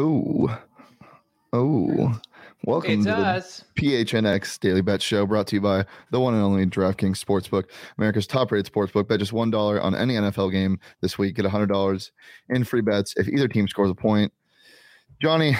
Oh, 0.00 0.56
oh. 1.52 2.20
Welcome 2.62 2.92
It's 2.92 3.06
to 3.06 3.64
the. 3.74 3.82
PHNX 3.82 4.60
Daily 4.60 4.80
Bet 4.80 5.02
Show 5.02 5.26
brought 5.26 5.48
to 5.48 5.56
you 5.56 5.60
by 5.60 5.86
the 6.12 6.20
one 6.20 6.34
and 6.34 6.42
only 6.42 6.66
DraftKings 6.66 7.20
Sportsbook, 7.24 7.64
America's 7.98 8.28
top 8.28 8.52
rated 8.52 8.72
sportsbook. 8.72 9.08
Bet 9.08 9.18
just 9.18 9.32
$1 9.32 9.82
on 9.82 9.96
any 9.96 10.14
NFL 10.14 10.52
game 10.52 10.78
this 11.00 11.18
week. 11.18 11.34
Get 11.34 11.46
$100 11.46 12.10
in 12.50 12.62
free 12.62 12.80
bets 12.80 13.14
if 13.16 13.26
either 13.26 13.48
team 13.48 13.66
scores 13.66 13.90
a 13.90 13.94
point. 13.94 14.32
Johnny, 15.20 15.50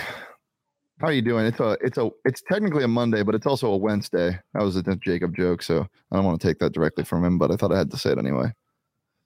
how 1.01 1.09
are 1.09 1.13
you 1.13 1.23
doing? 1.23 1.45
It's 1.45 1.59
a, 1.59 1.77
it's 1.81 1.99
a, 1.99 2.09
it's 2.25 2.41
technically 2.49 2.85
a 2.85 2.89
Monday, 2.89 3.25
but 3.25 3.35
it's 3.35 3.47
also 3.47 3.73
a 3.73 3.77
Wednesday. 3.77 4.39
That 4.55 4.63
was 4.63 4.77
a 4.77 4.83
Jacob 4.99 5.35
joke, 5.35 5.65
so 5.65 5.85
I 6.13 6.17
don't 6.17 6.25
want 6.25 6.41
to 6.41 6.47
take 6.47 6.61
that 6.61 6.73
directly 6.73 7.03
from 7.03 7.25
him, 7.25 7.39
but 7.39 7.51
I 7.51 7.57
thought 7.57 7.73
I 7.73 7.79
had 7.79 7.91
to 7.91 7.99
say 7.99 8.13
it 8.13 8.19
anyway. 8.19 8.53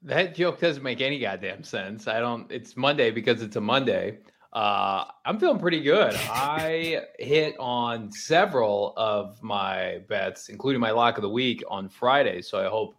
That 0.01 0.33
joke 0.33 0.59
doesn't 0.59 0.81
make 0.81 1.01
any 1.01 1.19
goddamn 1.19 1.63
sense. 1.63 2.07
I 2.07 2.19
don't. 2.19 2.51
It's 2.51 2.75
Monday 2.75 3.11
because 3.11 3.43
it's 3.43 3.57
a 3.57 3.61
Monday. 3.61 4.17
Uh, 4.53 5.05
I'm 5.25 5.39
feeling 5.39 5.59
pretty 5.59 5.81
good. 5.81 6.13
I 6.29 7.01
hit 7.17 7.55
on 7.59 8.11
several 8.11 8.93
of 8.97 9.41
my 9.41 10.01
bets, 10.07 10.49
including 10.49 10.79
my 10.79 10.91
lock 10.91 11.17
of 11.17 11.23
the 11.23 11.29
week 11.29 11.63
on 11.67 11.89
Friday. 11.89 12.41
So 12.43 12.63
I 12.63 12.69
hope 12.69 12.95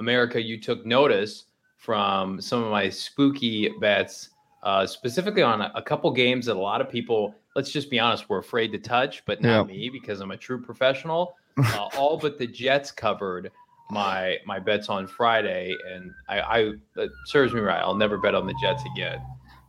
America, 0.00 0.42
you 0.42 0.60
took 0.60 0.84
notice 0.84 1.44
from 1.76 2.40
some 2.40 2.64
of 2.64 2.70
my 2.72 2.88
spooky 2.88 3.68
bets, 3.80 4.30
uh, 4.64 4.86
specifically 4.86 5.42
on 5.42 5.60
a, 5.60 5.70
a 5.76 5.82
couple 5.82 6.10
games 6.10 6.46
that 6.46 6.56
a 6.56 6.58
lot 6.58 6.80
of 6.80 6.90
people, 6.90 7.32
let's 7.54 7.70
just 7.70 7.90
be 7.90 8.00
honest, 8.00 8.28
were 8.28 8.38
afraid 8.38 8.72
to 8.72 8.78
touch, 8.78 9.24
but 9.24 9.40
not 9.40 9.68
Yeah. 9.68 9.74
me 9.76 9.88
because 9.88 10.20
I'm 10.20 10.32
a 10.32 10.36
true 10.36 10.60
professional. 10.60 11.36
Uh, 11.58 11.88
all 11.96 12.16
but 12.16 12.38
the 12.38 12.46
Jets 12.46 12.92
covered 12.92 13.50
my 13.90 14.36
my 14.46 14.60
bets 14.60 14.88
on 14.88 15.08
Friday, 15.08 15.74
and 15.92 16.12
I, 16.28 16.40
I 16.40 16.58
it 16.96 17.10
serves 17.26 17.52
me 17.52 17.58
right. 17.58 17.80
I'll 17.80 17.96
never 17.96 18.16
bet 18.16 18.36
on 18.36 18.46
the 18.46 18.54
Jets 18.62 18.84
again. 18.94 19.20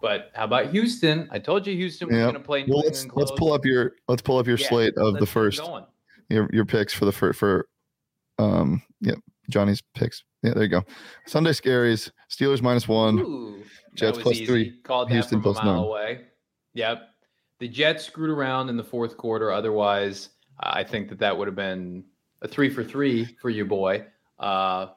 But 0.02 0.32
how 0.34 0.46
about 0.46 0.72
Houston? 0.72 1.28
I 1.32 1.40
told 1.40 1.68
you 1.68 1.76
Houston 1.76 2.08
was 2.08 2.18
going 2.18 2.34
to 2.34 2.40
play. 2.40 2.64
New 2.64 2.74
Well, 2.74 2.84
let's 2.86 3.06
let's 3.14 3.32
pull 3.32 3.52
up 3.54 3.66
your 3.66 3.94
let's 4.08 4.22
pull 4.22 4.38
up 4.38 4.48
your 4.48 4.58
Yeah, 4.58 4.70
slate 4.70 4.94
of 4.98 5.16
the 5.20 5.26
first 5.26 5.60
going. 5.62 5.86
your 6.30 6.50
your 6.54 6.66
picks 6.66 6.94
for 6.94 7.06
the 7.06 7.12
for 7.12 7.34
for 7.34 7.68
um 8.38 8.82
yeah 9.02 9.16
Johnny's 9.50 9.82
picks. 9.96 10.24
Yeah, 10.44 10.54
there 10.54 10.64
you 10.64 10.70
go. 10.70 10.84
Sunday 11.28 11.52
scaries. 11.52 12.12
Steelers 12.32 12.62
minus 12.62 12.88
one. 12.88 13.20
Ooh, 13.20 13.64
Jets 13.96 14.18
plus 14.20 14.36
easy. 14.36 14.46
three, 14.46 14.82
Called 14.84 15.10
that 15.10 15.14
Houston 15.14 15.42
mile 15.42 15.54
nine. 15.56 15.76
away. 15.76 16.22
Yep. 16.76 17.10
The 17.60 17.68
Jets 17.68 18.06
screwed 18.06 18.30
around 18.30 18.70
in 18.70 18.78
the 18.78 18.84
fourth 18.84 19.18
quarter. 19.18 19.52
Otherwise, 19.52 20.30
I 20.62 20.84
think 20.86 21.10
that 21.10 21.20
that 21.20 21.38
would 21.38 21.48
have 21.50 21.56
been 21.58 22.06
a 22.42 22.48
three 22.48 22.70
for 22.70 22.86
three 22.86 23.26
for 23.42 23.50
you, 23.50 23.66
boy. 23.66 24.06
Uh, 24.38 24.88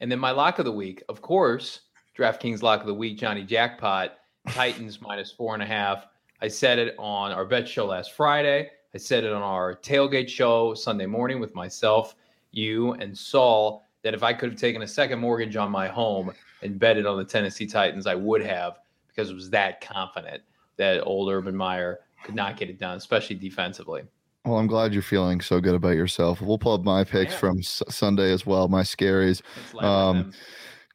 and 0.00 0.10
then 0.10 0.18
my 0.18 0.30
lock 0.30 0.58
of 0.60 0.64
the 0.64 0.72
week, 0.72 1.02
of 1.10 1.20
course, 1.20 1.80
DraftKings 2.16 2.62
lock 2.62 2.80
of 2.80 2.86
the 2.86 2.94
week, 2.94 3.18
Johnny 3.18 3.42
Jackpot, 3.42 4.18
Titans 4.48 5.00
minus 5.02 5.32
four 5.32 5.54
and 5.54 5.62
a 5.62 5.66
half. 5.66 6.06
I 6.40 6.48
said 6.48 6.78
it 6.78 6.94
on 6.98 7.32
our 7.32 7.44
bet 7.44 7.68
show 7.68 7.86
last 7.86 8.12
Friday. 8.12 8.70
I 8.94 8.98
said 8.98 9.24
it 9.24 9.32
on 9.32 9.42
our 9.42 9.74
tailgate 9.74 10.28
show 10.28 10.74
Sunday 10.74 11.06
morning 11.06 11.40
with 11.40 11.54
myself, 11.54 12.14
you, 12.52 12.92
and 12.94 13.16
Saul 13.16 13.84
that 14.02 14.14
if 14.14 14.22
I 14.22 14.32
could 14.32 14.50
have 14.50 14.60
taken 14.60 14.82
a 14.82 14.86
second 14.86 15.18
mortgage 15.18 15.56
on 15.56 15.70
my 15.70 15.88
home 15.88 16.32
and 16.62 16.78
betted 16.78 17.06
on 17.06 17.16
the 17.16 17.24
Tennessee 17.24 17.66
Titans, 17.66 18.06
I 18.06 18.14
would 18.14 18.42
have 18.42 18.78
because 19.08 19.30
I 19.30 19.34
was 19.34 19.50
that 19.50 19.80
confident 19.80 20.42
that 20.76 21.02
old 21.02 21.32
Urban 21.32 21.56
Meyer 21.56 22.00
could 22.22 22.34
not 22.34 22.56
get 22.56 22.68
it 22.68 22.78
done, 22.78 22.96
especially 22.96 23.36
defensively. 23.36 24.02
Well, 24.44 24.58
I'm 24.58 24.66
glad 24.66 24.92
you're 24.92 25.02
feeling 25.02 25.40
so 25.40 25.60
good 25.60 25.74
about 25.74 25.96
yourself. 25.96 26.42
We'll 26.42 26.58
pull 26.58 26.74
up 26.74 26.84
my 26.84 27.02
picks 27.02 27.32
am. 27.32 27.38
from 27.38 27.58
S- 27.60 27.82
Sunday 27.88 28.30
as 28.30 28.44
well. 28.44 28.68
My 28.68 28.82
scaries. 28.82 29.40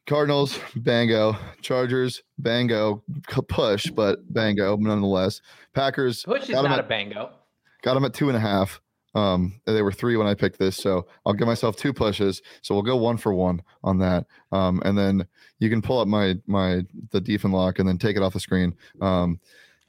Let's 0.06 0.12
laugh 0.12 0.18
at 0.18 0.26
them. 0.28 0.54
Cardinals, 0.54 0.58
bango. 0.76 1.36
Chargers, 1.62 2.22
bango. 2.38 3.02
Push, 3.48 3.90
but 3.90 4.32
bango 4.32 4.76
nonetheless. 4.76 5.40
Packers, 5.74 6.22
Push 6.24 6.44
is 6.44 6.50
not 6.50 6.66
at- 6.66 6.78
a 6.80 6.82
bango. 6.82 7.30
got 7.82 7.94
them 7.94 8.04
at 8.04 8.14
two 8.14 8.28
and 8.28 8.36
a 8.36 8.40
half. 8.40 8.80
Um, 9.12 9.60
they 9.66 9.82
were 9.82 9.90
three 9.90 10.16
when 10.16 10.28
I 10.28 10.34
picked 10.34 10.60
this, 10.60 10.76
so 10.76 11.06
I'll 11.26 11.32
give 11.32 11.48
myself 11.48 11.74
two 11.76 11.92
pushes. 11.92 12.42
So 12.62 12.74
we'll 12.76 12.84
go 12.84 12.96
one 12.96 13.16
for 13.16 13.34
one 13.34 13.60
on 13.82 13.98
that. 13.98 14.26
Um, 14.52 14.80
and 14.84 14.96
then 14.96 15.26
you 15.58 15.68
can 15.68 15.82
pull 15.82 15.98
up 15.98 16.06
my 16.06 16.36
my 16.46 16.82
the 17.10 17.20
Defen 17.20 17.50
lock 17.52 17.80
and 17.80 17.88
then 17.88 17.98
take 17.98 18.16
it 18.16 18.22
off 18.22 18.34
the 18.34 18.40
screen. 18.40 18.72
Um, 19.00 19.40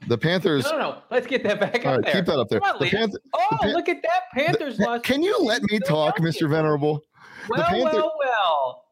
the 0.08 0.18
Panthers. 0.18 0.64
No, 0.64 0.72
no, 0.72 0.78
no. 0.78 0.98
Let's 1.12 1.28
get 1.28 1.44
that 1.44 1.60
back 1.60 1.86
All 1.86 1.92
up 1.92 1.96
right, 1.98 2.04
there. 2.04 2.14
keep 2.14 2.26
that 2.26 2.38
up 2.40 2.48
there. 2.48 2.60
On, 2.64 2.76
The. 2.80 2.86
Panth- 2.86 3.14
oh, 3.34 3.58
Pan- 3.62 3.72
look 3.72 3.88
at 3.88 4.02
that. 4.02 4.22
Panthers 4.34 4.76
the- 4.76 5.00
can 5.04 5.22
you 5.22 5.38
let 5.38 5.62
me 5.70 5.78
talk, 5.78 6.18
Mr. 6.18 6.50
Venerable? 6.50 7.04
Well, 7.48 7.62
Panther- 7.62 7.84
well, 7.98 8.12
well. 8.18 8.31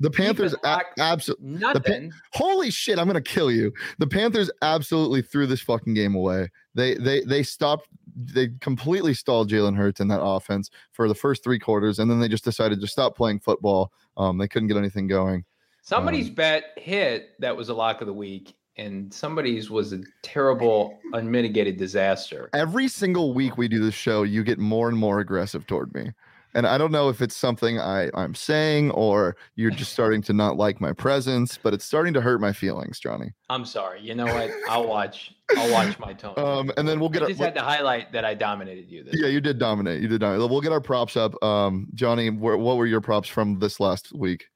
The 0.00 0.10
Panthers, 0.10 0.54
absolutely. 0.98 1.46
Nothing. 1.58 2.12
Holy 2.32 2.70
shit! 2.70 2.98
I'm 2.98 3.06
gonna 3.06 3.20
kill 3.20 3.50
you. 3.50 3.72
The 3.98 4.06
Panthers 4.06 4.50
absolutely 4.62 5.22
threw 5.22 5.46
this 5.46 5.60
fucking 5.60 5.94
game 5.94 6.14
away. 6.14 6.48
They 6.74 6.94
they 6.94 7.22
they 7.22 7.42
stopped. 7.42 7.88
They 8.16 8.48
completely 8.60 9.14
stalled 9.14 9.50
Jalen 9.50 9.76
Hurts 9.76 10.00
in 10.00 10.08
that 10.08 10.22
offense 10.22 10.70
for 10.92 11.08
the 11.08 11.14
first 11.14 11.44
three 11.44 11.58
quarters, 11.58 11.98
and 11.98 12.10
then 12.10 12.20
they 12.20 12.28
just 12.28 12.44
decided 12.44 12.80
to 12.80 12.86
stop 12.86 13.16
playing 13.16 13.40
football. 13.40 13.92
Um, 14.16 14.38
they 14.38 14.48
couldn't 14.48 14.68
get 14.68 14.76
anything 14.76 15.06
going. 15.06 15.44
Somebody's 15.82 16.28
Um, 16.28 16.34
bet 16.34 16.64
hit 16.76 17.30
that 17.38 17.56
was 17.56 17.68
a 17.68 17.74
lock 17.74 18.00
of 18.00 18.06
the 18.06 18.12
week, 18.12 18.54
and 18.76 19.12
somebody's 19.12 19.70
was 19.70 19.92
a 19.92 20.00
terrible, 20.22 20.98
unmitigated 21.12 21.76
disaster. 21.76 22.50
Every 22.52 22.88
single 22.88 23.32
week 23.34 23.56
we 23.56 23.68
do 23.68 23.80
this 23.80 23.94
show, 23.94 24.22
you 24.22 24.42
get 24.44 24.58
more 24.58 24.88
and 24.88 24.98
more 24.98 25.20
aggressive 25.20 25.66
toward 25.66 25.94
me. 25.94 26.12
And 26.54 26.66
I 26.66 26.78
don't 26.78 26.90
know 26.90 27.08
if 27.08 27.22
it's 27.22 27.36
something 27.36 27.78
I, 27.78 28.10
I'm 28.14 28.34
saying 28.34 28.90
or 28.90 29.36
you're 29.54 29.70
just 29.70 29.92
starting 29.92 30.20
to 30.22 30.32
not 30.32 30.56
like 30.56 30.80
my 30.80 30.92
presence, 30.92 31.58
but 31.62 31.74
it's 31.74 31.84
starting 31.84 32.12
to 32.14 32.20
hurt 32.20 32.40
my 32.40 32.52
feelings, 32.52 32.98
Johnny. 32.98 33.32
I'm 33.48 33.64
sorry. 33.64 34.00
You 34.00 34.14
know 34.14 34.26
what? 34.26 34.50
I'll 34.68 34.86
watch. 34.86 35.32
I'll 35.56 35.70
watch 35.70 35.98
my 35.98 36.12
tone. 36.12 36.34
Um, 36.38 36.72
and 36.76 36.88
then 36.88 36.98
we'll 36.98 37.08
get 37.08 37.22
I 37.22 37.26
our, 37.26 37.28
just 37.30 37.40
had 37.40 37.54
to 37.54 37.62
highlight 37.62 38.12
that 38.12 38.24
I 38.24 38.34
dominated 38.34 38.90
you. 38.90 39.04
This 39.04 39.14
yeah, 39.16 39.28
you 39.28 39.40
did 39.40 39.58
dominate. 39.58 40.02
You 40.02 40.08
did 40.08 40.20
dominate. 40.20 40.50
We'll 40.50 40.60
get 40.60 40.72
our 40.72 40.80
props 40.80 41.16
up. 41.16 41.40
Um, 41.42 41.86
Johnny, 41.94 42.28
wh- 42.28 42.58
what 42.58 42.76
were 42.76 42.86
your 42.86 43.00
props 43.00 43.28
from 43.28 43.58
this 43.58 43.78
last 43.78 44.12
week? 44.12 44.46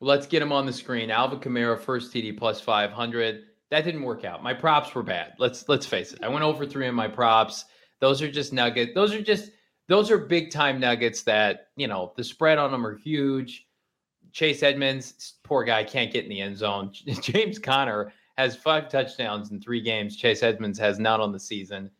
Let's 0.00 0.26
get 0.26 0.40
them 0.40 0.50
on 0.50 0.66
the 0.66 0.72
screen. 0.72 1.10
Alvin 1.10 1.38
Kamara 1.38 1.78
first 1.78 2.12
TD 2.12 2.36
plus 2.36 2.60
500. 2.60 3.42
That 3.70 3.84
didn't 3.84 4.02
work 4.02 4.24
out. 4.24 4.42
My 4.42 4.52
props 4.52 4.94
were 4.94 5.02
bad. 5.02 5.34
Let's 5.38 5.68
let's 5.68 5.86
face 5.86 6.12
it. 6.12 6.22
I 6.22 6.28
went 6.28 6.44
over 6.44 6.66
three 6.66 6.88
on 6.88 6.94
my 6.94 7.08
props. 7.08 7.64
Those 8.00 8.20
are 8.20 8.30
just 8.30 8.52
nuggets. 8.52 8.92
Those 8.94 9.14
are 9.14 9.22
just 9.22 9.52
those 9.88 10.10
are 10.10 10.18
big 10.18 10.50
time 10.50 10.80
nuggets 10.80 11.22
that 11.22 11.68
you 11.76 11.86
know 11.86 12.12
the 12.16 12.24
spread 12.24 12.58
on 12.58 12.70
them 12.70 12.86
are 12.86 12.96
huge. 12.96 13.66
Chase 14.32 14.62
Edmonds, 14.62 15.34
poor 15.42 15.62
guy, 15.62 15.84
can't 15.84 16.12
get 16.12 16.24
in 16.24 16.30
the 16.30 16.40
end 16.40 16.56
zone. 16.56 16.90
James 17.20 17.58
Conner 17.58 18.12
has 18.38 18.56
five 18.56 18.88
touchdowns 18.88 19.50
in 19.50 19.60
three 19.60 19.80
games. 19.82 20.16
Chase 20.16 20.42
Edmonds 20.42 20.78
has 20.78 20.98
none 20.98 21.20
on 21.20 21.32
the 21.32 21.38
season. 21.38 21.90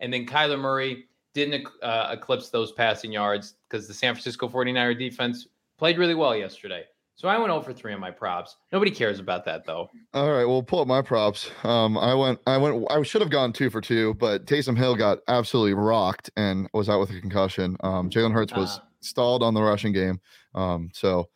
And 0.00 0.12
then 0.12 0.26
Kyler 0.26 0.58
Murray 0.58 1.06
didn't 1.32 1.66
uh, 1.82 2.10
eclipse 2.12 2.50
those 2.50 2.72
passing 2.72 3.10
yards 3.10 3.54
because 3.68 3.88
the 3.88 3.94
San 3.94 4.14
Francisco 4.14 4.48
49er 4.48 4.98
defense 4.98 5.46
played 5.78 5.98
really 5.98 6.14
well 6.14 6.36
yesterday. 6.36 6.84
So 7.18 7.26
I 7.26 7.36
went 7.36 7.50
over 7.50 7.72
three 7.72 7.92
on 7.92 7.98
my 7.98 8.12
props. 8.12 8.56
Nobody 8.70 8.92
cares 8.92 9.18
about 9.18 9.44
that 9.46 9.66
though. 9.66 9.90
All 10.14 10.30
right, 10.30 10.44
well, 10.44 10.62
pull 10.62 10.80
up 10.80 10.86
my 10.86 11.02
props. 11.02 11.50
Um, 11.64 11.98
I 11.98 12.14
went, 12.14 12.38
I 12.46 12.56
went, 12.58 12.86
I 12.90 13.02
should 13.02 13.22
have 13.22 13.30
gone 13.30 13.52
two 13.52 13.70
for 13.70 13.80
two, 13.80 14.14
but 14.14 14.46
Taysom 14.46 14.76
Hill 14.76 14.94
got 14.94 15.18
absolutely 15.26 15.74
rocked 15.74 16.30
and 16.36 16.68
was 16.72 16.88
out 16.88 17.00
with 17.00 17.10
a 17.10 17.20
concussion. 17.20 17.76
Um, 17.80 18.08
Jalen 18.08 18.32
Hurts 18.32 18.54
was 18.54 18.78
Ah. 18.80 18.84
stalled 19.00 19.42
on 19.42 19.52
the 19.54 19.62
rushing 19.62 19.92
game. 19.92 20.20
Um, 20.54 20.90
so 20.94 21.28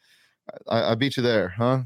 I, 0.68 0.92
I 0.92 0.94
beat 0.94 1.16
you 1.16 1.22
there, 1.24 1.48
huh? 1.48 1.82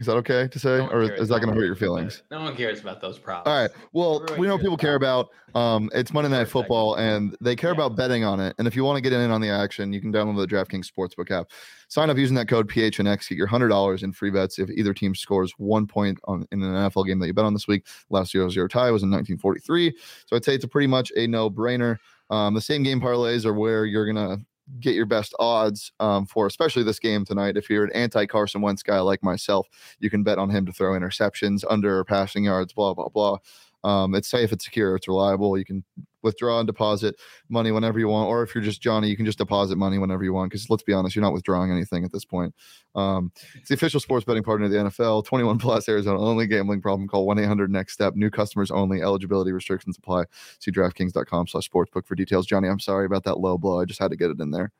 Is 0.00 0.06
that 0.06 0.16
okay 0.16 0.48
to 0.48 0.58
say, 0.58 0.78
No 0.78 0.88
or 0.88 1.02
is 1.02 1.28
that 1.28 1.40
going 1.40 1.54
to 1.54 1.60
hurt 1.60 1.66
your 1.66 1.76
feelings? 1.76 2.24
No 2.28 2.40
one 2.40 2.56
cares 2.56 2.80
about 2.80 3.00
those 3.00 3.16
props. 3.16 3.48
All 3.48 3.56
right. 3.56 3.70
Well, 3.92 4.22
Everyone 4.22 4.40
we 4.40 4.46
know 4.48 4.58
people 4.58 4.76
care 4.76 4.96
about. 4.96 5.28
Um, 5.54 5.88
it's 5.94 6.12
Monday 6.12 6.30
Night 6.30 6.38
For 6.38 6.42
a 6.42 6.46
second. 6.46 6.50
Football, 6.62 6.94
and 6.96 7.36
they 7.40 7.54
care 7.54 7.70
Yeah. 7.70 7.74
about 7.76 7.96
betting 7.96 8.24
on 8.24 8.40
it. 8.40 8.56
And 8.58 8.66
if 8.66 8.74
you 8.74 8.82
want 8.82 8.96
to 8.96 9.00
get 9.00 9.12
in 9.12 9.30
on 9.30 9.40
the 9.40 9.50
action, 9.50 9.92
you 9.92 10.00
can 10.00 10.12
download 10.12 10.36
the 10.36 10.48
DraftKings 10.52 10.90
Sportsbook 10.90 11.30
app. 11.30 11.46
Sign 11.86 12.10
up 12.10 12.16
using 12.18 12.34
that 12.34 12.48
code 12.48 12.68
PHNX. 12.68 13.28
Get 13.28 13.38
your 13.38 13.46
hundred 13.46 13.68
dollars 13.68 14.02
in 14.02 14.12
free 14.12 14.30
bets 14.30 14.58
if 14.58 14.68
either 14.70 14.92
team 14.92 15.14
scores 15.14 15.52
one 15.58 15.86
point 15.86 16.18
on 16.24 16.44
in 16.50 16.60
an 16.64 16.72
NFL 16.74 17.06
game 17.06 17.20
that 17.20 17.28
you 17.28 17.32
bet 17.34 17.44
on 17.44 17.52
this 17.54 17.68
week. 17.68 17.86
Last 18.10 18.34
0-0 18.34 18.68
tie 18.68 18.90
was 18.90 19.04
in 19.04 19.10
1943, 19.12 19.96
so 20.26 20.34
I'd 20.34 20.44
say 20.44 20.56
it's 20.56 20.64
a 20.64 20.68
pretty 20.68 20.88
much 20.88 21.12
a 21.16 21.28
no-brainer. 21.28 21.98
Um, 22.30 22.54
the 22.54 22.60
same 22.60 22.82
game 22.82 23.00
parlays 23.00 23.44
are 23.46 23.54
where 23.54 23.84
you're 23.84 24.06
gonna 24.06 24.38
get 24.80 24.94
your 24.94 25.06
best 25.06 25.34
odds 25.38 25.92
um, 26.00 26.26
for, 26.26 26.46
especially 26.46 26.82
this 26.82 26.98
game 26.98 27.24
tonight. 27.24 27.56
If 27.56 27.68
you're 27.68 27.84
an 27.84 27.92
anti 27.92 28.26
Carson 28.26 28.60
Wentz 28.60 28.82
guy 28.82 29.00
like 29.00 29.22
myself, 29.22 29.68
you 29.98 30.10
can 30.10 30.22
bet 30.22 30.38
on 30.38 30.50
him 30.50 30.66
to 30.66 30.72
throw 30.72 30.92
interceptions, 30.98 31.64
under 31.68 32.04
passing 32.04 32.44
yards, 32.44 32.72
blah 32.72 32.94
blah 32.94 33.08
blah. 33.08 33.38
Um, 33.84 34.14
it's 34.14 34.28
safe, 34.28 34.52
it's 34.52 34.64
secure, 34.64 34.96
it's 34.96 35.08
reliable. 35.08 35.58
You 35.58 35.64
can 35.64 35.84
withdraw 36.24 36.58
and 36.58 36.66
deposit 36.66 37.14
money 37.48 37.70
whenever 37.70 37.98
you 37.98 38.08
want, 38.08 38.28
or 38.28 38.42
if 38.42 38.54
you're 38.54 38.64
just 38.64 38.82
Johnny, 38.82 39.08
you 39.08 39.16
can 39.16 39.26
just 39.26 39.38
deposit 39.38 39.76
money 39.76 39.98
whenever 39.98 40.24
you 40.24 40.32
want. 40.32 40.50
Because 40.50 40.68
let's 40.70 40.82
be 40.82 40.92
honest, 40.92 41.14
you're 41.14 41.22
not 41.22 41.32
withdrawing 41.32 41.70
anything 41.70 42.04
at 42.04 42.12
this 42.12 42.24
point. 42.24 42.54
Um, 42.94 43.30
it's 43.54 43.68
the 43.68 43.74
official 43.74 44.00
sports 44.00 44.24
betting 44.24 44.42
partner 44.42 44.66
of 44.66 44.72
the 44.72 44.78
NFL. 44.78 45.24
21 45.24 45.58
plus 45.58 45.88
Arizona 45.88 46.18
only 46.18 46.46
gambling 46.46 46.80
problem. 46.80 47.08
Call 47.08 47.26
1 47.26 47.38
800 47.38 47.70
Next 47.70 47.92
Step. 47.92 48.14
New 48.16 48.30
customers 48.30 48.70
only. 48.70 49.02
Eligibility 49.02 49.52
restrictions 49.52 49.96
apply. 49.98 50.24
See 50.58 50.72
DraftKings.com/slash 50.72 51.68
sportsbook 51.68 52.06
for 52.06 52.14
details. 52.14 52.46
Johnny, 52.46 52.68
I'm 52.68 52.80
sorry 52.80 53.06
about 53.06 53.24
that 53.24 53.38
low 53.38 53.58
blow. 53.58 53.80
I 53.80 53.84
just 53.84 54.00
had 54.00 54.10
to 54.10 54.16
get 54.16 54.30
it 54.30 54.40
in 54.40 54.50
there. 54.50 54.72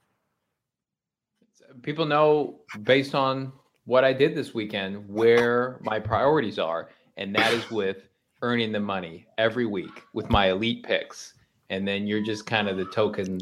People 1.82 2.06
know 2.06 2.60
based 2.82 3.14
on 3.14 3.52
what 3.84 4.04
I 4.04 4.12
did 4.12 4.34
this 4.34 4.54
weekend 4.54 5.08
where 5.08 5.78
my 5.82 5.98
priorities 5.98 6.58
are, 6.58 6.88
and 7.16 7.34
that 7.34 7.52
is 7.52 7.70
with 7.70 8.08
earning 8.44 8.72
the 8.72 8.80
money 8.80 9.26
every 9.38 9.64
week 9.64 10.02
with 10.12 10.28
my 10.28 10.50
elite 10.50 10.84
picks. 10.84 11.32
And 11.70 11.88
then 11.88 12.06
you're 12.06 12.22
just 12.22 12.44
kind 12.44 12.68
of 12.68 12.76
the 12.76 12.84
token, 12.84 13.40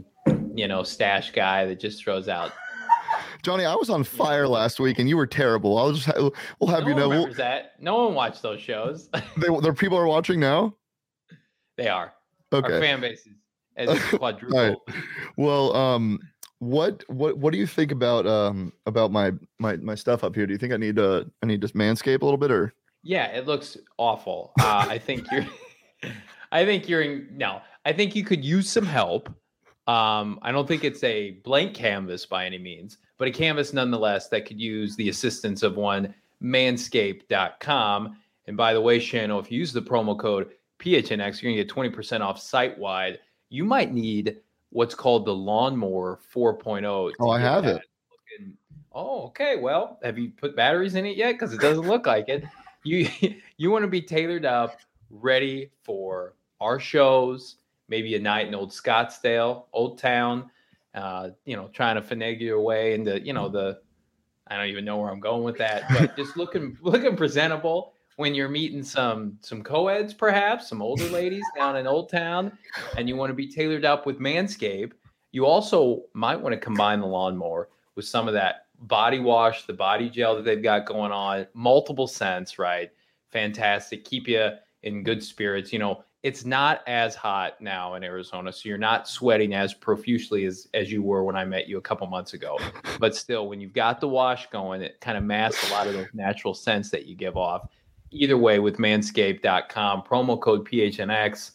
you 0.55 0.69
know, 0.69 0.85
stash 0.85 1.33
guy 1.33 1.65
that 1.67 1.81
just 1.81 2.03
throws 2.05 2.29
out. 2.29 2.53
Johnny, 3.43 3.65
I 3.65 3.75
was 3.75 3.91
on 3.91 4.05
fire 4.05 4.47
last 4.47 4.79
week, 4.79 5.01
and 5.01 5.09
you 5.09 5.17
were 5.17 5.27
terrible. 5.27 5.77
I'll 5.77 5.93
just 5.93 6.07
ha- 6.07 6.31
we'll 6.61 6.71
have 6.71 6.85
no 6.85 6.89
you 6.91 6.95
know. 6.95 7.09
one 7.09 7.19
We'll, 7.25 7.35
that. 7.35 7.73
No 7.81 8.05
one 8.05 8.15
watched 8.15 8.43
those 8.43 8.61
shows. 8.61 9.09
they, 9.37 9.49
there 9.61 9.73
people 9.75 9.99
are 9.99 10.07
watching 10.07 10.39
now. 10.39 10.77
they 11.77 11.89
are. 11.89 12.13
Our 12.53 12.59
Okay. 12.61 12.81
fan 12.81 13.01
bases 13.01 13.33
as. 13.77 13.89
All 14.21 14.33
right. 14.51 14.77
Well, 15.37 15.75
um, 15.75 16.21
what 16.61 17.03
what 17.09 17.37
what 17.39 17.53
do 17.53 17.59
you 17.59 17.67
think 17.67 17.91
about 17.91 18.25
um 18.25 18.73
about 18.87 19.11
my 19.11 19.33
my 19.59 19.77
my 19.79 19.97
stuff 19.97 20.23
up 20.23 20.37
here? 20.37 20.47
Do 20.47 20.53
you 20.53 20.59
think 20.59 20.73
I 20.73 20.77
need 20.77 20.95
to 20.97 21.29
I 21.43 21.47
need 21.47 21.61
to 21.63 21.69
manscape 21.71 22.23
a 22.23 22.25
little 22.25 22.39
bit 22.39 22.53
or? 22.53 22.73
Yeah, 23.03 23.27
it 23.27 23.47
looks 23.47 23.77
awful. 23.99 24.53
Uh, 24.61 24.87
I 24.89 24.99
think 24.99 25.27
you're. 25.33 25.47
I 26.53 26.65
think 26.65 26.89
you're 26.89 27.03
in. 27.03 27.29
No, 27.33 27.61
I 27.85 27.93
think 27.93 28.15
you 28.15 28.25
could 28.25 28.45
use 28.45 28.69
some 28.71 28.85
help. 28.87 29.29
Um, 29.89 30.39
I 30.43 30.53
don't 30.53 30.69
think 30.69 30.85
it's 30.85 31.03
a 31.03 31.33
blank 31.45 31.75
canvas 31.75 32.25
by 32.27 32.45
any 32.47 32.59
means, 32.59 32.99
but 33.19 33.27
a 33.27 33.31
canvas 33.33 33.73
nonetheless 33.73 34.29
that 34.29 34.47
could 34.47 34.61
use 34.61 34.95
the 34.97 35.09
assistance 35.09 35.63
of 35.63 35.77
one 35.77 36.15
manscaped.com. 36.43 38.17
And 38.47 38.57
by 38.57 38.75
the 38.75 38.81
way, 38.81 38.99
Shano, 38.99 39.41
if 39.41 39.51
you 39.51 39.59
use 39.59 39.73
the 39.73 39.83
promo 39.83 40.19
code 40.19 40.51
PHNX, 40.79 41.43
you're 41.43 41.53
going 41.53 41.57
to 41.57 41.65
get 41.65 41.95
20% 41.97 42.21
off 42.21 42.41
site 42.41 42.79
wide. 42.79 43.19
You 43.49 43.65
might 43.65 43.93
need 43.93 44.39
what's 44.71 44.95
called 44.95 45.25
the 45.27 45.35
lawnmower 45.35 46.19
4.0. 46.35 46.81
to 47.11 47.17
Oh, 47.21 47.31
I 47.31 47.41
have 47.41 47.65
it. 47.65 47.83
looking- 48.39 48.57
Oh, 48.95 49.27
okay. 49.29 49.57
Well, 49.57 49.99
have 50.03 50.19
you 50.19 50.31
put 50.31 50.55
batteries 50.55 50.97
in 50.97 51.07
it 51.07 51.17
yet? 51.17 51.33
Because 51.33 51.53
it 51.55 51.61
doesn't 51.61 51.87
look 51.87 52.07
like 52.07 52.29
it. 52.29 52.45
You 52.85 53.09
you 53.57 53.71
want 53.71 53.83
to 53.83 53.89
be 53.89 54.03
tailored 54.03 54.45
up, 54.45 54.79
ready 55.11 55.71
for 55.83 56.35
our 56.61 56.79
shows, 56.79 57.57
maybe 57.89 58.15
a 58.15 58.19
night 58.19 58.47
in 58.47 58.55
Old 58.55 58.71
Scottsdale, 58.71 59.65
Old 59.73 59.99
Town, 59.99 60.51
uh, 60.95 61.31
you 61.45 61.57
know, 61.57 61.69
trying 61.69 61.97
to 61.97 62.03
finagle 62.03 62.41
your 62.41 62.61
way 62.61 62.95
into, 62.95 63.21
you 63.21 63.33
know, 63.33 63.49
the 63.49 63.81
I 64.49 64.57
don't 64.57 64.69
even 64.69 64.85
know 64.85 64.99
where 64.99 65.11
I'm 65.11 65.21
going 65.21 65.45
with 65.45 65.59
that, 65.59 65.85
but 65.91 66.17
just 66.17 66.37
looking 66.37 66.77
looking 66.83 67.17
presentable 67.17 67.95
when 68.17 68.35
you're 68.35 68.49
meeting 68.49 68.83
some 68.83 69.39
some 69.41 69.63
co-eds, 69.63 70.13
perhaps 70.13 70.69
some 70.69 70.83
older 70.83 71.09
ladies 71.09 71.45
down 71.57 71.77
in 71.77 71.87
Old 71.87 72.11
Town, 72.11 72.53
and 72.97 73.09
you 73.09 73.17
want 73.17 73.31
to 73.31 73.35
be 73.35 73.49
tailored 73.49 73.85
up 73.85 74.07
with 74.07 74.19
Manscaped. 74.19 74.93
You 75.33 75.47
also 75.47 76.03
might 76.13 76.41
want 76.41 76.53
to 76.53 76.61
combine 76.61 77.01
the 77.01 77.07
lawnmower 77.07 77.71
with 77.95 78.05
some 78.05 78.29
of 78.29 78.35
that 78.35 78.67
body 78.83 79.19
wash, 79.19 79.65
the 79.67 79.73
body 79.73 80.11
gel 80.11 80.37
that 80.37 80.45
they've 80.45 80.63
got 80.63 80.87
going 80.87 81.13
on, 81.13 81.47
multiple 81.55 82.07
scents, 82.07 82.59
right? 82.59 82.91
Fantastic. 83.31 84.05
Keep 84.05 84.29
you 84.29 84.51
in 84.83 85.03
good 85.03 85.23
spirits. 85.23 85.73
You 85.73 85.79
know, 85.79 86.05
it's 86.23 86.45
not 86.45 86.83
as 86.87 87.15
hot 87.15 87.61
now 87.61 87.95
in 87.95 88.05
Arizona, 88.05 88.53
so 88.53 88.69
you're 88.69 88.79
not 88.79 89.09
sweating 89.09 89.55
as 89.55 89.75
profusely 89.75 90.45
as 90.45 90.69
as 90.75 90.93
you 90.93 91.03
were 91.03 91.25
when 91.25 91.35
I 91.35 91.45
met 91.45 91.69
you 91.69 91.79
a 91.79 91.83
couple 91.83 92.07
months 92.07 92.35
ago. 92.35 92.59
But 93.01 93.17
still, 93.17 93.49
when 93.49 93.61
you've 93.61 93.73
got 93.73 94.01
the 94.01 94.07
wash 94.07 94.49
going, 94.51 94.81
it 94.81 95.01
kind 95.01 95.19
of 95.19 95.25
masks 95.25 95.69
a 95.69 95.73
lot 95.73 95.89
of 95.89 95.95
those 95.95 96.07
natural 96.15 96.55
scents 96.55 96.89
that 96.91 97.07
you 97.07 97.17
give 97.17 97.37
off. 97.37 97.69
Either 98.13 98.39
way, 98.39 98.61
with 98.61 98.77
manscaped.com, 98.77 100.03
promo 100.03 100.41
code 100.41 100.69
PHNX, 100.69 101.53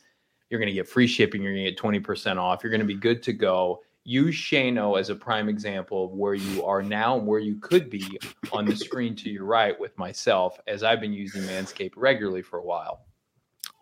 you're 0.50 0.60
going 0.60 0.68
to 0.68 0.74
get 0.74 0.90
free 0.90 1.08
shipping. 1.08 1.42
You're 1.42 1.54
going 1.54 1.64
to 1.64 1.72
get 1.72 1.80
20% 1.80 2.38
off. 2.38 2.64
You're 2.64 2.72
going 2.72 2.82
to 2.82 2.88
be 2.88 2.96
good 2.96 3.24
to 3.24 3.32
go. 3.32 3.82
Use 4.10 4.36
Shano 4.36 4.98
as 4.98 5.10
a 5.10 5.16
prime 5.16 5.50
example 5.50 6.06
of 6.06 6.12
where 6.12 6.34
you 6.34 6.64
are 6.64 6.82
now 6.82 7.18
and 7.18 7.28
where 7.28 7.42
you 7.42 7.58
could 7.58 7.90
be 7.90 8.18
on 8.54 8.64
the 8.64 8.74
screen 8.74 9.18
to 9.18 9.30
your 9.30 9.44
right 9.44 9.78
with 9.78 9.98
myself, 9.98 10.58
as 10.66 10.82
I've 10.82 11.02
been 11.02 11.12
using 11.12 11.42
Manscaped 11.42 11.92
regularly 11.98 12.42
for 12.42 12.58
a 12.60 12.64
while. 12.64 13.02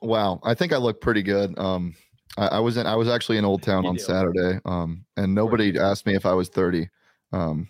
Wow, 0.02 0.40
I 0.44 0.56
think 0.56 0.74
I 0.74 0.78
look 0.78 1.00
pretty 1.00 1.22
good. 1.22 1.54
Um, 1.60 1.94
I, 2.40 2.48
I 2.48 2.60
was 2.60 2.76
in 2.78 2.88
I 2.88 2.96
was 2.96 3.08
actually 3.08 3.38
in 3.38 3.46
Old 3.46 3.62
Town 3.62 3.84
You 3.84 3.90
on 3.90 3.96
do. 3.98 4.02
Saturday. 4.02 4.60
Um, 4.66 5.06
and 5.16 5.36
nobody 5.36 5.78
asked 5.78 6.08
me 6.08 6.16
if 6.16 6.26
I 6.26 6.34
was 6.34 6.50
30. 6.50 6.90
Um, 7.32 7.70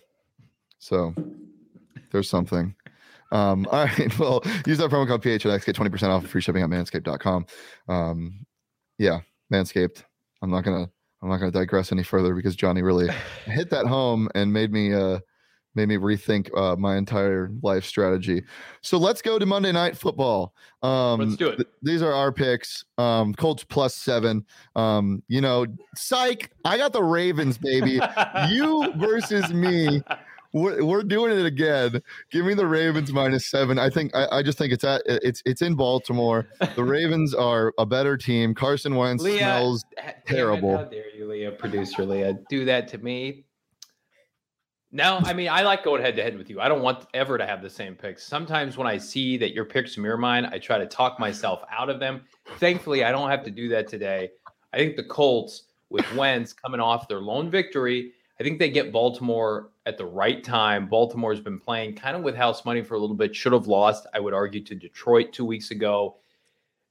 so 0.78 1.14
there's 2.10 2.30
something. 2.30 2.74
Um, 3.32 3.66
all 3.70 3.84
right. 3.84 4.18
Well, 4.18 4.42
use 4.66 4.78
that 4.78 4.90
promo 4.90 5.06
code 5.06 5.22
PHNX, 5.22 5.66
get 5.66 5.76
20% 5.76 6.08
off 6.08 6.22
and 6.22 6.30
free 6.30 6.40
shipping 6.40 6.62
at 6.62 6.70
manscaped.com. 6.70 7.44
Um, 7.86 8.46
yeah, 8.96 9.20
Manscaped. 9.52 10.04
I'm 10.40 10.50
not 10.50 10.64
gonna 10.64 10.90
I'm 11.22 11.28
not 11.28 11.38
gonna 11.38 11.50
digress 11.50 11.92
any 11.92 12.02
further 12.02 12.34
because 12.34 12.56
Johnny 12.56 12.82
really 12.82 13.08
hit 13.46 13.70
that 13.70 13.86
home 13.86 14.28
and 14.34 14.52
made 14.52 14.72
me 14.72 14.92
uh 14.94 15.18
made 15.74 15.88
me 15.88 15.96
rethink 15.96 16.48
uh, 16.56 16.74
my 16.74 16.96
entire 16.96 17.50
life 17.62 17.84
strategy. 17.84 18.42
So 18.80 18.96
let's 18.96 19.20
go 19.20 19.38
to 19.38 19.44
Monday 19.44 19.72
night 19.72 19.94
football. 19.94 20.54
Um, 20.82 21.20
Let's 21.20 21.36
do 21.36 21.48
it. 21.48 21.56
th- 21.56 21.68
these 21.82 22.00
are 22.00 22.14
our 22.14 22.32
picks. 22.32 22.82
Um, 22.96 23.34
Colts 23.34 23.62
plus 23.62 23.94
seven. 23.94 24.46
Um, 24.74 25.22
you 25.28 25.42
know, 25.42 25.66
psych. 25.94 26.50
I 26.64 26.78
got 26.78 26.94
the 26.94 27.02
Ravens, 27.02 27.58
baby. 27.58 28.00
you 28.48 28.90
versus 28.96 29.52
me. 29.52 30.02
We're, 30.52 30.84
we're 30.84 31.02
doing 31.02 31.36
it 31.36 31.44
again. 31.44 32.02
Give 32.30 32.46
me 32.46 32.54
the 32.54 32.66
Ravens 32.66 33.12
minus 33.12 33.46
seven. 33.46 33.78
I 33.78 33.90
think 33.90 34.14
I, 34.14 34.38
I 34.38 34.42
just 34.42 34.58
think 34.58 34.72
it's 34.72 34.84
at 34.84 35.02
it's 35.06 35.42
it's 35.44 35.62
in 35.62 35.74
Baltimore. 35.74 36.48
The 36.74 36.84
Ravens 36.84 37.34
are 37.34 37.72
a 37.78 37.86
better 37.86 38.16
team. 38.16 38.54
Carson 38.54 38.94
Wentz 38.96 39.22
Leah, 39.22 39.38
smells 39.38 39.84
Damn 39.96 40.08
it, 40.08 40.16
terrible. 40.26 40.76
how 40.76 40.84
dare 40.84 41.14
you, 41.14 41.26
Leah, 41.28 41.52
producer 41.52 42.04
Leah, 42.04 42.38
do 42.48 42.64
that 42.64 42.88
to 42.88 42.98
me? 42.98 43.44
No, 44.92 45.20
I 45.24 45.32
mean 45.32 45.48
I 45.48 45.62
like 45.62 45.84
going 45.84 46.00
head 46.00 46.16
to 46.16 46.22
head 46.22 46.38
with 46.38 46.48
you. 46.48 46.60
I 46.60 46.68
don't 46.68 46.80
want 46.82 47.06
ever 47.12 47.36
to 47.36 47.44
have 47.44 47.60
the 47.60 47.68
same 47.68 47.94
picks. 47.94 48.24
Sometimes 48.24 48.78
when 48.78 48.86
I 48.86 48.96
see 48.98 49.36
that 49.38 49.52
your 49.52 49.64
picks 49.64 49.98
mirror 49.98 50.16
mine, 50.16 50.46
I 50.46 50.58
try 50.58 50.78
to 50.78 50.86
talk 50.86 51.18
myself 51.18 51.60
out 51.70 51.90
of 51.90 52.00
them. 52.00 52.22
Thankfully, 52.58 53.04
I 53.04 53.10
don't 53.10 53.28
have 53.28 53.42
to 53.44 53.50
do 53.50 53.68
that 53.70 53.88
today. 53.88 54.30
I 54.72 54.78
think 54.78 54.96
the 54.96 55.04
Colts 55.04 55.64
with 55.90 56.10
Wentz 56.14 56.52
coming 56.52 56.80
off 56.80 57.08
their 57.08 57.20
lone 57.20 57.50
victory, 57.50 58.12
I 58.38 58.42
think 58.42 58.58
they 58.58 58.68
get 58.68 58.92
Baltimore 58.92 59.70
at 59.86 59.96
the 59.96 60.04
right 60.04 60.44
time. 60.44 60.88
Baltimore's 60.88 61.40
been 61.40 61.58
playing 61.58 61.94
kind 61.94 62.16
of 62.16 62.22
with 62.22 62.36
house 62.36 62.64
money 62.64 62.82
for 62.82 62.94
a 62.94 62.98
little 62.98 63.16
bit. 63.16 63.34
Should 63.34 63.54
have 63.54 63.66
lost, 63.66 64.06
I 64.12 64.20
would 64.20 64.34
argue, 64.34 64.62
to 64.64 64.74
Detroit 64.74 65.32
two 65.32 65.44
weeks 65.44 65.70
ago. 65.70 66.16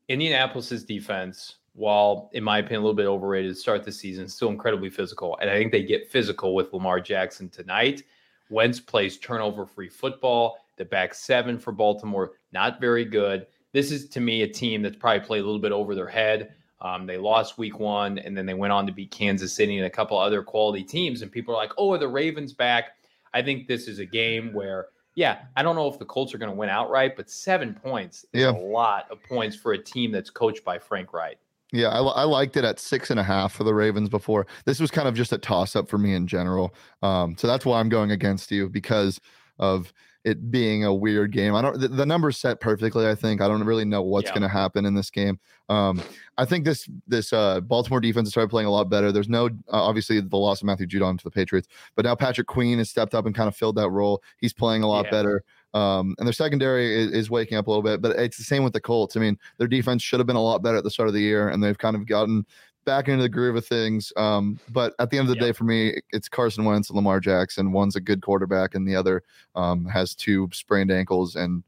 Indianapolis's 0.07 0.83
defense, 0.83 1.57
while 1.73 2.29
in 2.33 2.43
my 2.43 2.59
opinion 2.59 2.81
a 2.81 2.83
little 2.83 2.95
bit 2.95 3.05
overrated 3.05 3.53
to 3.53 3.59
start 3.59 3.83
the 3.83 3.91
season, 3.91 4.27
still 4.27 4.49
incredibly 4.49 4.89
physical. 4.89 5.37
And 5.39 5.49
I 5.49 5.57
think 5.57 5.71
they 5.71 5.83
get 5.83 6.09
physical 6.09 6.55
with 6.55 6.73
Lamar 6.73 6.99
Jackson 6.99 7.49
tonight. 7.49 8.03
Wentz 8.49 8.79
plays 8.79 9.17
turnover-free 9.17 9.89
football. 9.89 10.57
The 10.77 10.85
back 10.85 11.13
seven 11.13 11.57
for 11.57 11.71
Baltimore, 11.71 12.33
not 12.51 12.81
very 12.81 13.05
good. 13.05 13.47
This 13.71 13.91
is 13.91 14.09
to 14.09 14.19
me 14.19 14.41
a 14.41 14.47
team 14.47 14.81
that's 14.81 14.95
probably 14.95 15.25
played 15.25 15.41
a 15.41 15.45
little 15.45 15.61
bit 15.61 15.71
over 15.71 15.95
their 15.95 16.07
head. 16.07 16.55
Um, 16.81 17.05
they 17.07 17.17
lost 17.17 17.57
week 17.57 17.79
one, 17.79 18.19
and 18.19 18.37
then 18.37 18.45
they 18.45 18.53
went 18.53 18.73
on 18.73 18.85
to 18.85 18.91
beat 18.91 19.11
Kansas 19.11 19.53
City 19.53 19.77
and 19.77 19.85
a 19.85 19.89
couple 19.89 20.17
other 20.17 20.43
quality 20.43 20.83
teams. 20.83 21.21
And 21.21 21.31
people 21.31 21.53
are 21.53 21.57
like, 21.57 21.71
"Oh, 21.77 21.93
are 21.93 21.97
the 21.97 22.07
Ravens 22.07 22.53
back?" 22.53 22.97
I 23.33 23.41
think 23.41 23.67
this 23.67 23.87
is 23.87 23.99
a 23.99 24.05
game 24.05 24.53
where, 24.53 24.87
yeah, 25.15 25.39
I 25.55 25.63
don't 25.63 25.75
know 25.75 25.87
if 25.87 25.99
the 25.99 26.05
Colts 26.05 26.33
are 26.33 26.37
going 26.37 26.51
to 26.51 26.55
win 26.55 26.69
outright, 26.69 27.15
but 27.15 27.29
seven 27.29 27.73
points 27.73 28.25
is 28.33 28.41
Yeah. 28.43 28.51
a 28.51 28.59
lot 28.59 29.09
of 29.11 29.21
points 29.23 29.55
for 29.55 29.73
a 29.73 29.77
team 29.77 30.11
that's 30.11 30.29
coached 30.29 30.63
by 30.63 30.79
Frank 30.79 31.13
Reich. 31.13 31.37
Yeah, 31.73 31.89
I, 31.89 31.99
I 32.01 32.23
liked 32.23 32.55
it 32.55 32.63
at 32.63 32.79
six 32.79 33.09
and 33.09 33.19
a 33.19 33.23
half 33.23 33.51
for 33.51 33.63
the 33.65 33.73
Ravens 33.73 34.07
before. 34.07 34.47
This 34.65 34.79
was 34.79 34.91
kind 34.91 35.07
of 35.07 35.15
just 35.15 35.33
a 35.33 35.37
toss 35.37 35.75
up 35.75 35.89
for 35.89 35.97
me 35.97 36.13
in 36.13 36.27
general. 36.27 36.73
Um, 37.01 37.35
so 37.37 37.47
that's 37.47 37.65
why 37.65 37.79
I'm 37.79 37.89
going 37.89 38.11
against 38.11 38.51
you 38.51 38.69
because 38.69 39.19
of 39.59 39.91
it 40.25 40.49
being 40.51 40.83
a 40.83 40.93
weird 40.93 41.31
game. 41.31 41.55
I 41.55 41.61
don't 41.61 41.79
the, 41.79 41.87
the 41.87 42.05
number's 42.05 42.37
set 42.37 42.59
perfectly. 42.59 43.07
I 43.07 43.15
think 43.15 43.39
I 43.41 43.47
don't 43.47 43.63
really 43.63 43.85
know 43.85 44.01
what's 44.01 44.25
Yeah. 44.25 44.33
going 44.33 44.41
to 44.41 44.47
happen 44.49 44.85
in 44.85 44.93
this 44.95 45.09
game. 45.09 45.39
Um, 45.69 46.01
I 46.37 46.43
think 46.45 46.65
this 46.65 46.89
this 47.07 47.31
uh, 47.31 47.61
Baltimore 47.61 48.01
defense 48.01 48.27
has 48.27 48.33
started 48.33 48.49
playing 48.49 48.67
a 48.67 48.71
lot 48.71 48.89
better. 48.89 49.11
There's 49.11 49.29
no 49.29 49.45
uh, 49.45 49.49
obviously 49.71 50.19
the 50.19 50.35
loss 50.37 50.61
of 50.61 50.65
Matthew 50.65 50.87
Judon 50.87 51.17
to 51.19 51.23
the 51.23 51.31
Patriots, 51.31 51.67
but 51.95 52.03
now 52.05 52.15
Patrick 52.15 52.47
Queen 52.47 52.79
has 52.79 52.89
stepped 52.89 53.13
up 53.15 53.25
and 53.25 53.33
kind 53.35 53.47
of 53.47 53.55
filled 53.55 53.75
that 53.77 53.89
role. 53.91 54.21
He's 54.39 54.51
playing 54.53 54.83
a 54.83 54.87
lot 54.87 55.05
Yeah. 55.05 55.11
better. 55.11 55.43
Um, 55.75 56.15
and 56.17 56.25
their 56.27 56.33
secondary 56.33 56.95
is, 57.03 57.11
is 57.11 57.29
waking 57.29 57.57
up 57.57 57.67
a 57.67 57.69
little 57.69 57.83
bit, 57.83 58.01
but 58.01 58.17
it's 58.17 58.37
the 58.37 58.43
same 58.45 58.63
with 58.63 58.71
the 58.73 58.79
Colts. 58.79 59.17
I 59.17 59.19
mean, 59.19 59.37
their 59.57 59.67
defense 59.67 60.01
should 60.01 60.19
have 60.21 60.27
been 60.27 60.37
a 60.37 60.41
lot 60.41 60.63
better 60.63 60.77
at 60.77 60.83
the 60.85 60.89
start 60.89 61.09
of 61.09 61.13
the 61.13 61.19
year, 61.21 61.49
and 61.49 61.61
they've 61.61 61.77
kind 61.77 61.95
of 61.97 62.05
gotten 62.07 62.45
back 62.85 63.07
into 63.07 63.21
the 63.23 63.29
groove 63.29 63.55
of 63.55 63.65
things. 63.65 64.13
Um, 64.15 64.59
but 64.71 64.93
at 64.99 65.09
the 65.09 65.17
end 65.17 65.27
of 65.29 65.35
the 65.35 65.41
Yeah. 65.41 65.49
day, 65.49 65.53
for 65.53 65.63
me, 65.65 66.01
it's 66.11 66.29
Carson 66.29 66.63
Wentz 66.63 66.89
and 66.89 66.95
Lamar 66.95 67.19
Jackson. 67.19 67.71
One's 67.71 67.95
a 67.95 68.01
good 68.01 68.21
quarterback, 68.21 68.75
and 68.75 68.87
the 68.87 68.95
other 68.95 69.23
um, 69.55 69.85
has 69.85 70.15
two 70.15 70.47
sprained 70.53 70.91
ankles 70.91 71.35
and 71.35 71.63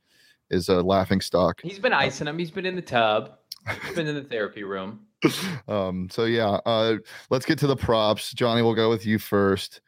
is 0.50 0.70
a 0.70 0.82
laughing 0.82 1.20
stock. 1.20 1.60
He's 1.62 1.80
been 1.80 1.94
icing 1.94 2.26
them. 2.26 2.38
He's 2.40 2.52
been 2.52 2.66
in 2.66 2.76
the 2.76 2.82
tub. 2.82 3.34
It's 3.68 3.96
been 3.96 4.08
in 4.08 4.16
the 4.16 4.24
therapy 4.24 4.64
room. 4.64 5.02
um, 5.68 6.08
so 6.10 6.24
yeah, 6.26 6.60
uh, 6.66 6.98
let's 7.30 7.46
get 7.46 7.60
to 7.60 7.68
the 7.68 7.76
props. 7.76 8.32
Johnny, 8.34 8.62
we'll 8.62 8.76
go 8.76 8.90
with 8.90 9.06
you 9.06 9.20
first. 9.20 9.82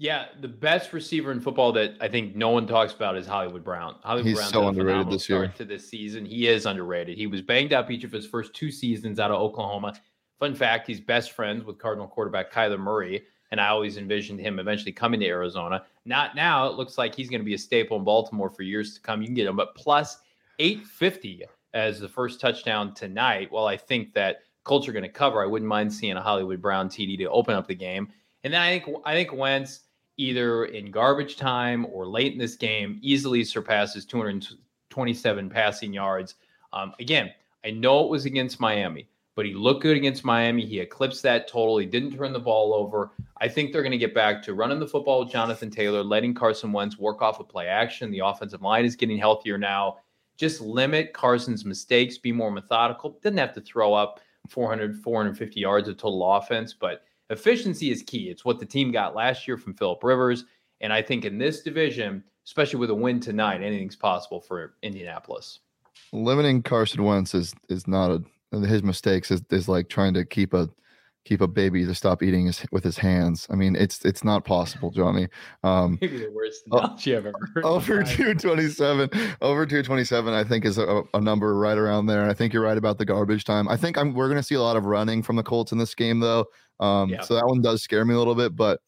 Yeah, 0.00 0.26
the 0.40 0.48
best 0.48 0.92
receiver 0.92 1.32
in 1.32 1.40
football 1.40 1.72
that 1.72 1.96
I 2.00 2.06
think 2.06 2.36
no 2.36 2.50
one 2.50 2.68
talks 2.68 2.92
about 2.92 3.16
is 3.16 3.26
Hollywood 3.26 3.64
Brown. 3.64 3.96
Hollywood 4.04 4.28
He's 4.28 4.38
Brown 4.38 4.50
so 4.50 4.68
underrated 4.68 5.10
this 5.10 5.28
year. 5.28 5.48
To 5.56 5.64
this 5.64 5.88
season, 5.88 6.24
he 6.24 6.46
is 6.46 6.66
underrated. 6.66 7.18
He 7.18 7.26
was 7.26 7.42
banged 7.42 7.72
up 7.72 7.90
each 7.90 8.04
of 8.04 8.12
his 8.12 8.24
first 8.24 8.54
two 8.54 8.70
seasons 8.70 9.18
out 9.18 9.32
of 9.32 9.40
Oklahoma. 9.40 9.94
Fun 10.38 10.54
fact: 10.54 10.86
he's 10.86 11.00
best 11.00 11.32
friends 11.32 11.64
with 11.64 11.78
Cardinal 11.78 12.06
quarterback 12.06 12.52
Kyler 12.52 12.78
Murray, 12.78 13.24
and 13.50 13.60
I 13.60 13.68
always 13.68 13.96
envisioned 13.96 14.38
him 14.38 14.60
eventually 14.60 14.92
coming 14.92 15.18
to 15.18 15.26
Arizona. 15.26 15.84
Not 16.04 16.36
now. 16.36 16.68
It 16.68 16.74
looks 16.76 16.96
like 16.96 17.12
he's 17.12 17.28
going 17.28 17.40
to 17.40 17.44
be 17.44 17.54
a 17.54 17.58
staple 17.58 17.96
in 17.96 18.04
Baltimore 18.04 18.50
for 18.50 18.62
years 18.62 18.94
to 18.94 19.00
come. 19.00 19.20
You 19.20 19.26
can 19.26 19.34
get 19.34 19.48
him, 19.48 19.56
but 19.56 19.74
plus 19.74 20.18
850 20.60 21.42
as 21.74 21.98
the 21.98 22.08
first 22.08 22.40
touchdown 22.40 22.94
tonight. 22.94 23.50
While 23.50 23.66
I 23.66 23.76
think 23.76 24.14
that 24.14 24.42
Colts 24.62 24.86
are 24.86 24.92
going 24.92 25.02
to 25.02 25.08
cover, 25.08 25.42
I 25.42 25.46
wouldn't 25.46 25.68
mind 25.68 25.92
seeing 25.92 26.16
a 26.16 26.22
Hollywood 26.22 26.62
Brown 26.62 26.88
TD 26.88 27.18
to 27.18 27.30
open 27.30 27.54
up 27.54 27.66
the 27.66 27.74
game. 27.74 28.12
And 28.44 28.54
then 28.54 28.60
I 28.60 28.78
think 28.78 28.96
I 29.04 29.14
think 29.14 29.32
Wentz 29.32 29.80
either 30.18 30.66
in 30.66 30.90
garbage 30.90 31.36
time 31.36 31.86
or 31.90 32.06
late 32.06 32.32
in 32.32 32.38
this 32.38 32.56
game, 32.56 32.98
easily 33.00 33.44
surpasses 33.44 34.04
227 34.04 35.48
passing 35.48 35.92
yards. 35.92 36.34
Um, 36.72 36.92
again, 37.00 37.30
I 37.64 37.70
know 37.70 38.04
it 38.04 38.10
was 38.10 38.26
against 38.26 38.60
Miami, 38.60 39.08
but 39.34 39.46
he 39.46 39.54
looked 39.54 39.82
good 39.82 39.96
against 39.96 40.24
Miami. 40.24 40.66
He 40.66 40.80
eclipsed 40.80 41.22
that 41.22 41.48
total. 41.48 41.78
He 41.78 41.86
didn't 41.86 42.16
turn 42.16 42.32
the 42.32 42.40
ball 42.40 42.74
over. 42.74 43.12
I 43.40 43.48
think 43.48 43.72
they're 43.72 43.82
going 43.82 43.92
to 43.92 43.98
get 43.98 44.14
back 44.14 44.42
to 44.42 44.54
running 44.54 44.80
the 44.80 44.86
football 44.86 45.20
with 45.20 45.32
Jonathan 45.32 45.70
Taylor, 45.70 46.02
letting 46.02 46.34
Carson 46.34 46.72
Wentz 46.72 46.98
work 46.98 47.22
off 47.22 47.40
of 47.40 47.48
play 47.48 47.68
action. 47.68 48.10
The 48.10 48.20
offensive 48.24 48.62
line 48.62 48.84
is 48.84 48.96
getting 48.96 49.18
healthier 49.18 49.56
now. 49.56 49.98
Just 50.36 50.60
limit 50.60 51.12
Carson's 51.12 51.64
mistakes, 51.64 52.18
be 52.18 52.32
more 52.32 52.50
methodical. 52.50 53.18
Doesn't 53.22 53.38
have 53.38 53.54
to 53.54 53.60
throw 53.60 53.94
up 53.94 54.20
400, 54.48 54.96
450 55.02 55.60
yards 55.60 55.88
of 55.88 55.96
total 55.96 56.32
offense, 56.34 56.74
but 56.74 57.04
efficiency 57.30 57.90
is 57.90 58.02
key. 58.02 58.30
It's 58.30 58.44
what 58.44 58.58
the 58.58 58.66
team 58.66 58.90
got 58.90 59.14
last 59.14 59.46
year 59.46 59.56
from 59.56 59.74
Philip 59.74 60.02
Rivers. 60.02 60.44
And 60.80 60.92
I 60.92 61.02
think 61.02 61.24
in 61.24 61.38
this 61.38 61.62
division, 61.62 62.22
especially 62.46 62.78
with 62.78 62.90
a 62.90 62.94
win 62.94 63.20
tonight, 63.20 63.62
anything's 63.62 63.96
possible 63.96 64.40
for 64.40 64.74
Indianapolis. 64.82 65.60
Limiting 66.12 66.62
Carson 66.62 67.02
Wentz 67.04 67.34
is 67.34 67.54
is 67.68 67.86
not 67.86 68.10
a 68.10 68.22
his 68.66 68.82
mistakes 68.82 69.30
is, 69.30 69.42
is 69.50 69.68
like 69.68 69.88
trying 69.88 70.14
to 70.14 70.24
keep 70.24 70.54
a 70.54 70.70
keep 71.28 71.42
a 71.42 71.46
baby 71.46 71.84
to 71.84 71.94
stop 71.94 72.22
eating 72.22 72.46
his, 72.46 72.64
with 72.72 72.82
his 72.82 72.96
hands. 72.96 73.46
I 73.50 73.54
mean, 73.54 73.76
it's 73.76 74.02
it's 74.04 74.24
not 74.24 74.46
possible, 74.46 74.90
Johnny. 74.90 75.28
Um, 75.62 75.98
Maybe 76.00 76.18
the 76.18 76.30
worst 76.30 76.62
analogy 76.66 77.14
I've 77.14 77.26
ever 77.26 77.50
heard. 77.54 77.64
Over 77.64 78.02
two 78.02 78.34
twenty 78.34 78.68
seven, 78.68 79.10
over 79.42 79.66
two 79.66 79.82
twenty 79.82 80.04
seven, 80.04 80.32
I 80.32 80.42
think 80.42 80.64
is 80.64 80.78
a, 80.78 81.02
a, 81.12 81.20
number 81.20 81.54
right 81.58 81.76
around 81.76 82.06
there. 82.06 82.22
And 82.22 82.30
I 82.30 82.34
think 82.34 82.54
you're 82.54 82.62
right 82.62 82.78
about 82.78 82.96
the 82.96 83.04
garbage 83.04 83.44
time. 83.44 83.68
I 83.68 83.76
think 83.76 83.98
I'm 83.98 84.14
we're 84.14 84.28
going 84.28 84.40
to 84.40 84.42
see 84.42 84.54
a 84.54 84.62
lot 84.62 84.76
of 84.76 84.86
running 84.86 85.22
from 85.22 85.36
the 85.36 85.42
Colts 85.42 85.72
in 85.72 85.78
this 85.78 85.94
game, 85.94 86.20
though. 86.20 86.46
Um, 86.80 87.10
yeah. 87.10 87.20
So 87.20 87.34
that 87.34 87.46
one 87.46 87.60
does 87.60 87.82
scare 87.82 88.06
me 88.06 88.14
a 88.14 88.18
little 88.18 88.34
bit, 88.34 88.56
but 88.56 88.80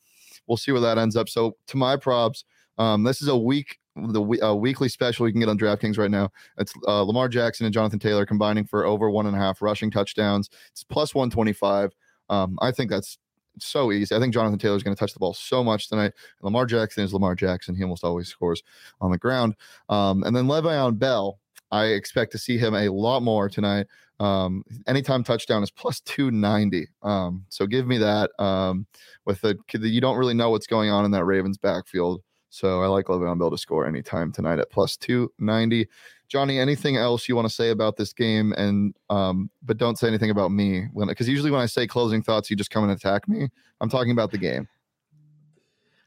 we'll 0.46 0.56
see 0.56 0.72
where 0.72 0.80
that 0.80 0.96
ends 0.96 1.16
up. 1.16 1.28
So 1.28 1.56
to 1.66 1.76
my 1.76 1.96
props, 1.96 2.44
um, 2.78 3.02
this 3.02 3.20
is 3.20 3.28
a 3.28 3.36
week 3.36 3.78
the 3.96 4.22
uh, 4.42 4.54
weekly 4.54 4.88
special 4.88 5.26
you 5.26 5.32
can 5.32 5.40
get 5.40 5.48
on 5.50 5.58
DraftKings 5.58 5.98
right 5.98 6.10
now. 6.10 6.30
It's 6.56 6.72
uh, 6.86 7.02
Lamar 7.02 7.28
Jackson 7.28 7.66
and 7.66 7.74
Jonathan 7.74 7.98
Taylor 7.98 8.24
combining 8.24 8.64
for 8.64 8.86
over 8.86 9.10
one 9.10 9.26
and 9.26 9.36
a 9.36 9.38
half 9.38 9.60
rushing 9.60 9.90
touchdowns. 9.90 10.48
It's 10.70 10.84
plus 10.84 11.14
125. 11.14 11.92
Um, 12.30 12.58
I 12.62 12.70
think 12.70 12.90
that's 12.90 13.18
so 13.58 13.92
easy. 13.92 14.14
I 14.14 14.18
think 14.18 14.32
Jonathan 14.32 14.58
Taylor 14.58 14.76
is 14.76 14.82
going 14.82 14.96
to 14.96 14.98
touch 15.00 15.12
the 15.12 15.18
ball 15.18 15.34
so 15.34 15.62
much 15.62 15.88
tonight. 15.88 16.12
Lamar 16.42 16.66
Jackson 16.66 17.04
is 17.04 17.12
Lamar 17.12 17.34
Jackson. 17.34 17.74
He 17.74 17.82
almost 17.82 18.04
always 18.04 18.28
scores 18.28 18.62
on 19.00 19.10
the 19.10 19.18
ground. 19.18 19.54
Um, 19.88 20.22
and 20.22 20.34
then 20.34 20.46
Le'Veon 20.46 20.98
Bell, 20.98 21.38
I 21.70 21.86
expect 21.86 22.32
to 22.32 22.38
see 22.38 22.56
him 22.56 22.74
a 22.74 22.88
lot 22.88 23.22
more 23.22 23.48
tonight. 23.48 23.86
Um, 24.18 24.64
anytime 24.86 25.24
touchdown 25.24 25.62
is 25.62 25.70
plus 25.76 26.00
290. 26.00 26.86
Um, 27.02 27.44
so 27.48 27.66
give 27.66 27.86
me 27.86 27.98
that. 27.98 28.30
Um, 28.38 28.86
with 29.26 29.40
the 29.40 29.58
you 29.72 30.00
don't 30.00 30.18
really 30.18 30.34
know 30.34 30.50
what's 30.50 30.66
going 30.66 30.90
on 30.90 31.04
in 31.04 31.10
that 31.12 31.24
Ravens 31.24 31.58
backfield. 31.58 32.22
So 32.50 32.82
I 32.82 32.86
like 32.86 33.06
Le'Veon 33.06 33.38
Bell 33.38 33.50
to 33.50 33.58
score 33.58 33.86
anytime 33.86 34.32
tonight 34.32 34.58
at 34.58 34.70
plus 34.70 34.96
290. 34.96 35.88
Johnny, 36.30 36.60
anything 36.60 36.96
else 36.96 37.28
you 37.28 37.34
want 37.34 37.48
to 37.48 37.52
say 37.52 37.70
about 37.70 37.96
this 37.96 38.12
game? 38.12 38.52
And 38.52 38.94
um, 39.10 39.50
but 39.62 39.76
don't 39.76 39.98
say 39.98 40.06
anything 40.06 40.30
about 40.30 40.52
me 40.52 40.86
when 40.92 41.08
because 41.08 41.28
usually 41.28 41.50
when 41.50 41.60
I 41.60 41.66
say 41.66 41.86
closing 41.86 42.22
thoughts, 42.22 42.48
you 42.48 42.56
just 42.56 42.70
come 42.70 42.84
and 42.84 42.92
attack 42.92 43.28
me. 43.28 43.48
I'm 43.80 43.90
talking 43.90 44.12
about 44.12 44.30
the 44.30 44.38
game. 44.38 44.68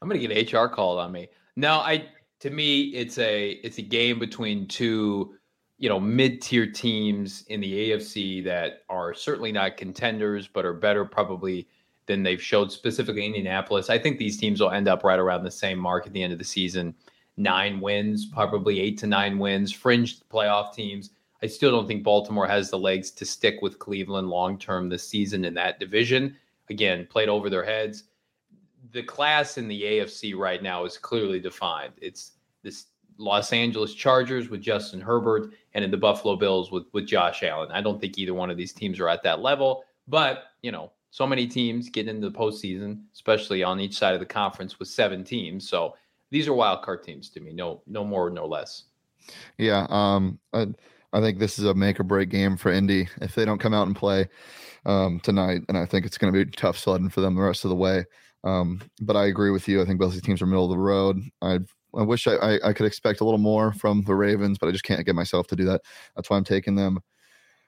I'm 0.00 0.08
gonna 0.08 0.26
get 0.26 0.52
HR 0.52 0.66
called 0.66 0.98
on 0.98 1.12
me. 1.12 1.28
No, 1.56 1.74
I 1.74 2.08
to 2.40 2.50
me 2.50 2.84
it's 2.86 3.18
a 3.18 3.50
it's 3.62 3.78
a 3.78 3.82
game 3.82 4.18
between 4.18 4.66
two 4.66 5.34
you 5.76 5.90
know 5.90 6.00
mid-tier 6.00 6.66
teams 6.66 7.44
in 7.48 7.60
the 7.60 7.90
AFC 7.90 8.42
that 8.44 8.82
are 8.88 9.12
certainly 9.12 9.52
not 9.52 9.76
contenders 9.76 10.48
but 10.48 10.64
are 10.64 10.72
better 10.72 11.04
probably 11.04 11.68
than 12.06 12.22
they've 12.22 12.42
showed 12.42 12.70
specifically 12.70 13.24
Indianapolis. 13.24 13.90
I 13.90 13.98
think 13.98 14.18
these 14.18 14.38
teams 14.38 14.60
will 14.60 14.70
end 14.70 14.88
up 14.88 15.04
right 15.04 15.18
around 15.18 15.44
the 15.44 15.50
same 15.50 15.78
mark 15.78 16.06
at 16.06 16.12
the 16.12 16.22
end 16.22 16.32
of 16.32 16.38
the 16.38 16.44
season. 16.44 16.94
Nine 17.36 17.80
wins, 17.80 18.26
probably 18.26 18.80
eight 18.80 18.98
to 18.98 19.06
nine 19.06 19.38
wins, 19.38 19.72
fringe 19.72 20.20
playoff 20.28 20.74
teams. 20.74 21.10
I 21.42 21.46
still 21.46 21.70
don't 21.70 21.86
think 21.86 22.04
Baltimore 22.04 22.46
has 22.46 22.70
the 22.70 22.78
legs 22.78 23.10
to 23.12 23.24
stick 23.24 23.60
with 23.60 23.78
Cleveland 23.78 24.30
long 24.30 24.58
term 24.58 24.88
this 24.88 25.06
season 25.06 25.44
in 25.44 25.54
that 25.54 25.80
division. 25.80 26.36
Again, 26.70 27.06
played 27.10 27.28
over 27.28 27.50
their 27.50 27.64
heads. 27.64 28.04
The 28.92 29.02
class 29.02 29.58
in 29.58 29.68
the 29.68 29.82
AFC 29.82 30.36
right 30.36 30.62
now 30.62 30.84
is 30.84 30.96
clearly 30.96 31.40
defined. 31.40 31.92
It's 32.00 32.32
this 32.62 32.86
Los 33.18 33.52
Angeles 33.52 33.94
Chargers 33.94 34.48
with 34.48 34.60
Justin 34.62 35.00
Herbert 35.00 35.52
and 35.74 35.84
in 35.84 35.90
the 35.90 35.96
Buffalo 35.96 36.36
Bills 36.36 36.70
with 36.70 36.84
with 36.92 37.06
Josh 37.06 37.42
Allen. 37.42 37.70
I 37.72 37.80
don't 37.80 38.00
think 38.00 38.16
either 38.16 38.34
one 38.34 38.50
of 38.50 38.56
these 38.56 38.72
teams 38.72 38.98
are 39.00 39.08
at 39.08 39.22
that 39.24 39.40
level, 39.40 39.84
but 40.08 40.44
you 40.62 40.72
know, 40.72 40.92
so 41.10 41.26
many 41.26 41.46
teams 41.46 41.90
get 41.90 42.08
into 42.08 42.28
the 42.28 42.36
postseason, 42.36 43.02
especially 43.12 43.62
on 43.62 43.80
each 43.80 43.96
side 43.96 44.14
of 44.14 44.20
the 44.20 44.26
conference 44.26 44.78
with 44.78 44.88
seven 44.88 45.22
teams. 45.22 45.68
So 45.68 45.94
these 46.34 46.48
are 46.48 46.52
wild 46.52 46.82
card 46.82 47.04
teams 47.04 47.30
to 47.30 47.38
me. 47.38 47.52
No, 47.52 47.80
no 47.86 48.04
more, 48.04 48.28
no 48.28 48.44
less. 48.44 48.86
Yeah. 49.56 49.86
Um, 49.88 50.40
I, 50.52 50.66
I 51.12 51.20
think 51.20 51.38
this 51.38 51.60
is 51.60 51.64
a 51.64 51.74
make 51.74 52.00
or 52.00 52.02
break 52.02 52.28
game 52.28 52.56
for 52.56 52.72
Indy 52.72 53.08
if 53.22 53.36
they 53.36 53.44
don't 53.44 53.60
come 53.60 53.72
out 53.72 53.86
and 53.86 53.94
play 53.94 54.28
um, 54.84 55.20
tonight, 55.20 55.62
and 55.68 55.78
I 55.78 55.86
think 55.86 56.04
it's 56.04 56.18
going 56.18 56.32
to 56.32 56.44
be 56.44 56.50
tough 56.50 56.76
sledding 56.76 57.08
for 57.08 57.20
them 57.20 57.36
the 57.36 57.40
rest 57.40 57.64
of 57.64 57.68
the 57.68 57.76
way. 57.76 58.04
Um, 58.42 58.82
but 59.00 59.14
I 59.14 59.26
agree 59.26 59.52
with 59.52 59.68
you. 59.68 59.80
I 59.80 59.84
think 59.84 60.00
both 60.00 60.12
these 60.12 60.22
teams 60.22 60.42
are 60.42 60.46
middle 60.46 60.64
of 60.64 60.70
the 60.70 60.76
road. 60.76 61.20
I 61.40 61.60
I 61.96 62.02
wish 62.02 62.26
I, 62.26 62.34
I, 62.34 62.68
I 62.70 62.72
could 62.72 62.86
expect 62.86 63.20
a 63.20 63.24
little 63.24 63.38
more 63.38 63.72
from 63.72 64.02
the 64.02 64.16
Ravens, 64.16 64.58
but 64.58 64.68
I 64.68 64.72
just 64.72 64.82
can't 64.82 65.06
get 65.06 65.14
myself 65.14 65.46
to 65.46 65.56
do 65.56 65.64
that. 65.66 65.82
That's 66.16 66.28
why 66.28 66.36
I'm 66.36 66.42
taking 66.42 66.74
them 66.74 66.98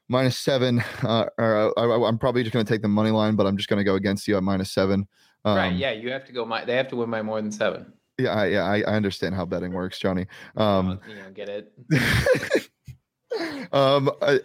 minus 0.08 0.37
seven. 0.37 0.82
Uh, 1.04 1.26
or 1.38 1.73
I, 1.78 2.08
am 2.08 2.18
probably 2.18 2.42
just 2.42 2.52
going 2.52 2.66
to 2.66 2.73
take 2.73 2.82
the 2.82 2.88
money 2.88 3.11
line, 3.11 3.37
but 3.37 3.46
I'm 3.46 3.56
just 3.56 3.68
going 3.68 3.78
to 3.78 3.85
go 3.85 3.94
against 3.94 4.26
you 4.26 4.37
at 4.37 4.42
minus 4.42 4.73
seven. 4.73 5.06
Um, 5.44 5.56
right? 5.56 5.73
Yeah, 5.73 5.92
you 5.92 6.11
have 6.11 6.25
to 6.25 6.32
go. 6.32 6.44
My, 6.44 6.64
they 6.64 6.75
have 6.75 6.88
to 6.88 6.96
win 6.96 7.11
by 7.11 7.23
more 7.23 7.40
than 7.40 7.52
seven. 7.52 7.92
Yeah, 8.18 8.30
I, 8.30 8.46
yeah, 8.46 8.64
I, 8.64 8.76
I 8.80 8.94
understand 8.94 9.35
how 9.35 9.44
betting 9.44 9.73
works, 9.73 9.99
Johnny. 9.99 10.26
Um, 10.56 11.00
you 11.06 11.16
know, 11.16 11.30
get 11.35 11.50
it. 11.50 11.73
um, 13.73 14.11
uh, 14.23 14.38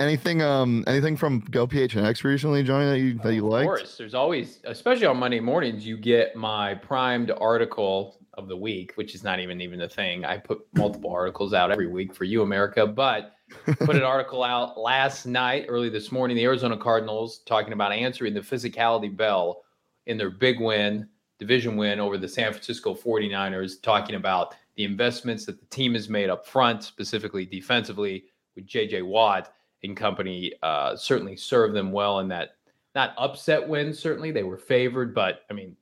anything, 0.00 0.40
um, 0.40 0.82
anything 0.86 1.18
from 1.18 1.40
Go 1.40 1.66
PHNX 1.66 2.24
recently, 2.24 2.62
Johnny, 2.62 2.86
that 2.86 2.98
you 2.98 3.18
that 3.18 3.34
you 3.34 3.46
like? 3.46 3.62
Of 3.62 3.66
course, 3.66 3.98
there's 3.98 4.14
always, 4.14 4.60
especially 4.64 5.06
on 5.06 5.18
Monday 5.18 5.40
mornings, 5.40 5.86
you 5.86 5.98
get 5.98 6.34
my 6.36 6.74
primed 6.74 7.30
article 7.30 8.18
of 8.34 8.48
the 8.48 8.56
week, 8.56 8.92
which 8.94 9.14
is 9.14 9.22
not 9.22 9.40
even 9.40 9.60
even 9.60 9.82
a 9.82 9.88
thing. 9.88 10.24
I 10.24 10.38
put 10.38 10.60
multiple 10.74 11.12
articles 11.12 11.52
out 11.52 11.70
every 11.70 11.88
week 11.88 12.14
for 12.14 12.24
you, 12.24 12.40
America, 12.40 12.86
but 12.86 13.34
put 13.66 13.96
an 13.96 14.02
article 14.02 14.42
out 14.42 14.78
last 14.78 15.26
night, 15.26 15.66
early 15.68 15.90
this 15.90 16.10
morning. 16.10 16.34
The 16.34 16.44
Arizona 16.44 16.78
Cardinals 16.78 17.40
talking 17.44 17.74
about 17.74 17.92
answering 17.92 18.32
the 18.32 18.40
physicality 18.40 19.14
bell 19.14 19.64
in 20.06 20.16
their 20.16 20.30
big 20.30 20.60
win, 20.60 21.08
division 21.42 21.76
win 21.76 21.98
over 21.98 22.16
the 22.16 22.28
San 22.28 22.52
Francisco 22.52 22.94
49ers, 22.94 23.82
talking 23.82 24.14
about 24.14 24.54
the 24.76 24.84
investments 24.84 25.44
that 25.44 25.58
the 25.58 25.66
team 25.66 25.94
has 25.94 26.08
made 26.08 26.30
up 26.30 26.46
front, 26.46 26.84
specifically 26.84 27.44
defensively 27.44 28.24
with 28.54 28.64
JJ 28.64 29.04
Watt 29.04 29.52
and 29.82 29.96
company, 29.96 30.52
uh, 30.62 30.94
certainly 30.94 31.34
served 31.34 31.74
them 31.74 31.90
well 31.90 32.20
in 32.20 32.28
that 32.28 32.50
not 32.94 33.14
upset 33.18 33.66
win. 33.66 33.92
Certainly 33.92 34.30
they 34.30 34.44
were 34.44 34.56
favored, 34.56 35.14
but 35.14 35.42
I 35.50 35.54
mean, 35.54 35.76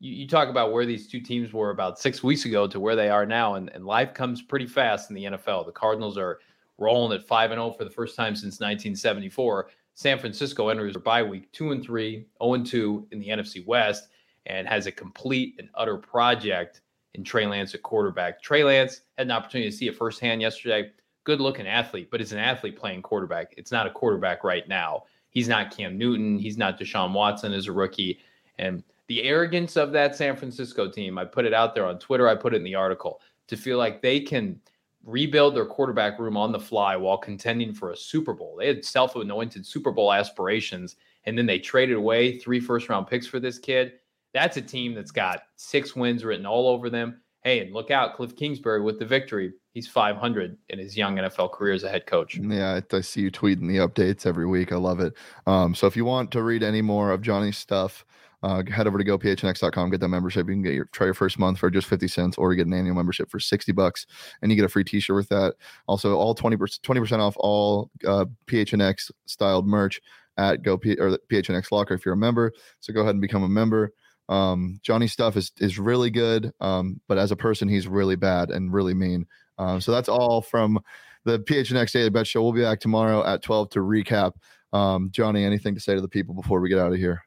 you, 0.00 0.12
you, 0.12 0.26
talk 0.26 0.48
about 0.48 0.72
where 0.72 0.84
these 0.84 1.06
two 1.06 1.20
teams 1.20 1.52
were 1.52 1.70
about 1.70 2.00
six 2.00 2.24
weeks 2.24 2.44
ago 2.44 2.66
to 2.66 2.80
where 2.80 2.96
they 2.96 3.08
are 3.08 3.24
now, 3.24 3.54
and, 3.54 3.70
and 3.70 3.86
life 3.86 4.12
comes 4.12 4.42
pretty 4.42 4.66
fast 4.66 5.08
in 5.08 5.14
the 5.14 5.24
NFL. 5.24 5.66
The 5.66 5.72
Cardinals 5.72 6.18
are 6.18 6.40
rolling 6.78 7.16
at 7.16 7.26
5 7.26 7.52
and 7.52 7.58
0 7.58 7.70
for 7.72 7.84
the 7.84 7.90
first 7.90 8.16
time 8.16 8.34
since 8.34 8.60
1974. 8.60 9.68
San 9.94 10.18
Francisco 10.18 10.68
enters 10.68 10.94
their 10.94 11.00
bye 11.00 11.22
week 11.22 11.50
2 11.52 11.70
and 11.72 11.82
3, 11.82 12.26
0 12.42 12.54
and 12.54 12.66
2 12.66 13.08
in 13.12 13.20
the 13.20 13.28
NFC 13.28 13.64
West, 13.64 14.08
and 14.46 14.66
has 14.66 14.86
a 14.86 14.92
complete 14.92 15.56
and 15.58 15.68
utter 15.74 15.96
project 15.96 16.80
in 17.14 17.24
Trey 17.24 17.46
Lance 17.46 17.74
at 17.74 17.82
quarterback. 17.82 18.42
Trey 18.42 18.64
Lance 18.64 19.02
had 19.18 19.26
an 19.26 19.30
opportunity 19.32 19.70
to 19.70 19.76
see 19.76 19.88
it 19.88 19.96
firsthand 19.96 20.40
yesterday. 20.40 20.90
Good 21.24 21.40
looking 21.40 21.66
athlete, 21.66 22.08
but 22.10 22.20
it's 22.20 22.32
an 22.32 22.38
athlete 22.38 22.76
playing 22.76 23.02
quarterback. 23.02 23.54
It's 23.56 23.72
not 23.72 23.86
a 23.86 23.90
quarterback 23.90 24.44
right 24.44 24.68
now. 24.68 25.04
He's 25.30 25.48
not 25.48 25.76
Cam 25.76 25.98
Newton. 25.98 26.38
He's 26.38 26.56
not 26.56 26.78
Deshaun 26.78 27.12
Watson 27.12 27.52
as 27.52 27.66
a 27.66 27.72
rookie. 27.72 28.20
And 28.58 28.82
the 29.08 29.22
arrogance 29.24 29.76
of 29.76 29.92
that 29.92 30.16
San 30.16 30.36
Francisco 30.36 30.90
team, 30.90 31.18
I 31.18 31.24
put 31.24 31.44
it 31.44 31.54
out 31.54 31.74
there 31.74 31.86
on 31.86 31.98
Twitter, 31.98 32.28
I 32.28 32.34
put 32.34 32.54
it 32.54 32.58
in 32.58 32.64
the 32.64 32.74
article, 32.74 33.20
to 33.48 33.56
feel 33.56 33.78
like 33.78 34.02
they 34.02 34.20
can 34.20 34.60
rebuild 35.04 35.54
their 35.54 35.66
quarterback 35.66 36.18
room 36.18 36.36
on 36.36 36.52
the 36.52 36.58
fly 36.58 36.96
while 36.96 37.18
contending 37.18 37.72
for 37.72 37.92
a 37.92 37.96
Super 37.96 38.34
Bowl. 38.34 38.56
They 38.58 38.66
had 38.66 38.84
self-anointed 38.84 39.64
Super 39.64 39.92
Bowl 39.92 40.12
aspirations, 40.12 40.96
and 41.24 41.38
then 41.38 41.46
they 41.46 41.58
traded 41.58 41.96
away 41.96 42.38
three 42.38 42.58
first-round 42.58 43.06
picks 43.06 43.26
for 43.26 43.38
this 43.38 43.58
kid. 43.58 43.94
That's 44.36 44.58
a 44.58 44.62
team 44.62 44.92
that's 44.92 45.12
got 45.12 45.44
six 45.56 45.96
wins 45.96 46.22
written 46.22 46.44
all 46.44 46.68
over 46.68 46.90
them. 46.90 47.22
Hey, 47.42 47.60
and 47.60 47.72
look 47.72 47.90
out, 47.90 48.16
Cliff 48.16 48.36
Kingsbury 48.36 48.82
with 48.82 48.98
the 48.98 49.06
victory. 49.06 49.54
He's 49.72 49.88
500 49.88 50.58
in 50.68 50.78
his 50.78 50.94
young 50.94 51.16
NFL 51.16 51.52
career 51.52 51.72
as 51.72 51.84
a 51.84 51.88
head 51.88 52.04
coach. 52.04 52.36
Yeah, 52.36 52.80
I, 52.92 53.00
see 53.00 53.22
you 53.22 53.30
tweeting 53.30 53.66
the 53.66 53.78
updates 53.78 54.26
every 54.26 54.46
week. 54.46 54.72
I 54.72 54.76
love 54.76 55.00
it. 55.00 55.14
Um, 55.46 55.74
so 55.74 55.86
if 55.86 55.96
you 55.96 56.04
want 56.04 56.32
to 56.32 56.42
read 56.42 56.62
any 56.62 56.82
more 56.82 57.12
of 57.12 57.22
Johnny's 57.22 57.56
stuff, 57.56 58.04
uh, 58.42 58.62
head 58.70 58.86
over 58.86 58.98
to 58.98 59.04
gophnx.com, 59.04 59.88
get 59.88 60.00
that 60.00 60.08
membership. 60.08 60.48
You 60.48 60.54
can 60.54 60.62
get 60.62 60.74
your 60.74 60.84
try 60.92 61.06
your 61.06 61.14
first 61.14 61.38
month 61.38 61.58
for 61.58 61.70
just 61.70 61.86
50 61.88 62.06
cents, 62.06 62.36
or 62.36 62.52
you 62.52 62.58
get 62.58 62.66
an 62.66 62.74
annual 62.74 62.94
membership 62.94 63.30
for 63.30 63.40
60 63.40 63.72
bucks, 63.72 64.06
and 64.42 64.52
you 64.52 64.56
get 64.56 64.66
a 64.66 64.68
free 64.68 64.84
t-shirt 64.84 65.16
with 65.16 65.30
that. 65.30 65.54
Also, 65.86 66.14
all 66.14 66.34
20 66.34 66.58
percent 66.58 67.22
off 67.22 67.36
all 67.38 67.90
uh, 68.06 68.26
PHNX 68.48 69.10
styled 69.24 69.66
merch 69.66 70.02
at 70.36 70.62
Go 70.62 70.76
P- 70.76 70.98
or 71.00 71.16
PHNX 71.30 71.72
Locker 71.72 71.94
if 71.94 72.04
you're 72.04 72.14
a 72.14 72.18
member. 72.18 72.52
So 72.80 72.92
go 72.92 73.00
ahead 73.00 73.14
and 73.14 73.22
become 73.22 73.42
a 73.42 73.48
member. 73.48 73.94
Um, 74.28 74.80
Johnny's 74.82 75.12
stuff 75.12 75.36
is 75.36 75.52
is 75.58 75.78
really 75.78 76.10
good, 76.10 76.52
um, 76.60 77.00
but 77.08 77.18
as 77.18 77.30
a 77.30 77.36
person, 77.36 77.68
he's 77.68 77.86
really 77.86 78.16
bad 78.16 78.50
and 78.50 78.72
really 78.72 78.94
mean. 78.94 79.26
Um, 79.58 79.80
so 79.80 79.92
that's 79.92 80.08
all 80.08 80.42
from 80.42 80.78
the 81.24 81.38
PHNX 81.40 81.92
Daily 81.92 82.10
Bet 82.10 82.26
Show. 82.26 82.42
We'll 82.42 82.52
be 82.52 82.62
back 82.62 82.80
tomorrow 82.80 83.24
at 83.24 83.42
12 83.42 83.70
to 83.70 83.80
recap. 83.80 84.32
Um, 84.72 85.10
Johnny, 85.10 85.44
anything 85.44 85.74
to 85.74 85.80
say 85.80 85.94
to 85.94 86.00
the 86.00 86.08
people 86.08 86.34
before 86.34 86.60
we 86.60 86.68
get 86.68 86.78
out 86.78 86.92
of 86.92 86.98
here? 86.98 87.22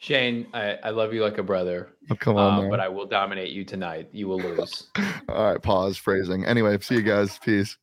Shane, 0.00 0.46
I, 0.54 0.78
I 0.84 0.90
love 0.90 1.12
you 1.12 1.22
like 1.22 1.38
a 1.38 1.42
brother. 1.42 1.88
Oh, 2.10 2.14
come 2.14 2.36
on, 2.36 2.66
uh, 2.66 2.68
but 2.70 2.78
I 2.78 2.88
will 2.88 3.06
dominate 3.06 3.50
you 3.50 3.64
tonight. 3.64 4.08
You 4.12 4.28
will 4.28 4.38
lose. 4.38 4.86
All 5.28 5.52
right, 5.52 5.60
pause 5.60 5.96
phrasing. 5.96 6.44
Anyway, 6.44 6.78
see 6.80 6.94
you 6.94 7.02
guys. 7.02 7.38
Peace. 7.38 7.76